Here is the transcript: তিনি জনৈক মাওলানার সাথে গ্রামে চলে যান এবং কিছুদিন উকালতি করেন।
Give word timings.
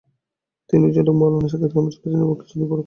তিনি 0.69 0.85
জনৈক 0.95 1.15
মাওলানার 1.19 1.51
সাথে 1.53 1.67
গ্রামে 1.71 1.91
চলে 1.93 2.07
যান 2.11 2.21
এবং 2.23 2.35
কিছুদিন 2.39 2.61
উকালতি 2.61 2.69
করেন। 2.69 2.79